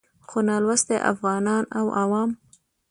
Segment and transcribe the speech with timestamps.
[0.27, 2.29] خو نالوستي افغانان او عوام